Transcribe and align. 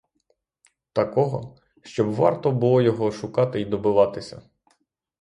Такого, 0.93 1.55
щоб 1.83 2.11
варто 2.13 2.51
було 2.51 2.81
його 2.81 3.11
шукати 3.11 3.61
й 3.61 3.65
добиватися. 3.65 4.41